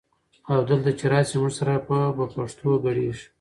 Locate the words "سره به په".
1.59-2.23